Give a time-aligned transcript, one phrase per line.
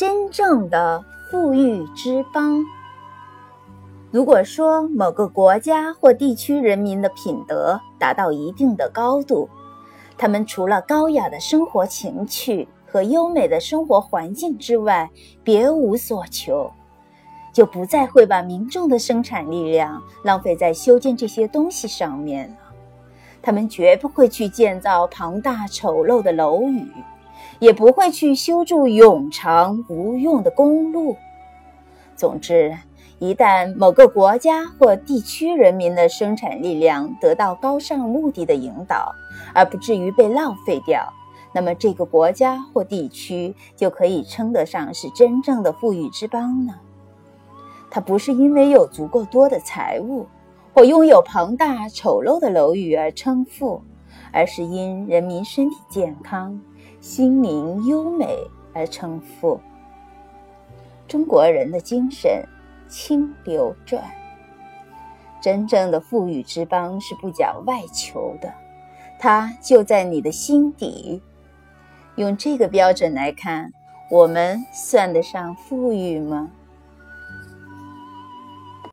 [0.00, 2.64] 真正的富裕之邦。
[4.10, 9.46] 如果说某个国家或地区人民的品德达到一定的高度，
[10.16, 15.10] 他们除了高雅的生活情趣和优美的生活环境之外，
[15.44, 16.72] 别无所求，
[17.52, 22.56] 就不再会把民众的生产力量浪费在修建这些东西上面了。
[23.42, 26.90] 他们绝不会去建造庞大丑陋的楼宇，
[27.58, 31.16] 也不会去修筑冗长无用的公路。
[32.16, 32.76] 总之。
[33.22, 39.14] 一旦某个国家或地区人民的生产力量得到高尚目的的引导，
[39.52, 41.12] 而不至于被浪费掉，
[41.52, 46.76] 那么这个国家或地区就可以称得上是真正的富裕之邦呢。
[47.90, 50.26] 它不是因为有足够多的财物
[50.72, 53.82] 或拥有庞大丑陋的楼宇而称富，
[54.32, 56.58] 而是因人民身体健康、
[57.00, 58.38] 心灵优美
[58.72, 59.60] 而称富。
[61.08, 62.44] 中国人的精神。
[62.92, 64.02] 清流传，
[65.40, 68.52] 真正的富裕之邦是不讲外求的，
[69.16, 71.22] 它就在你的心底。
[72.16, 73.70] 用这个标准来看，
[74.10, 76.50] 我们算得上富裕吗？